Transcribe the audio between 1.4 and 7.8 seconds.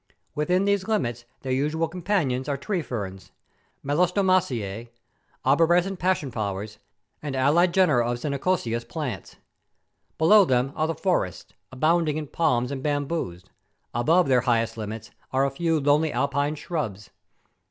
their usual companions are tree ferns, melastomaceae, arborescent passion¬ flowers, and allied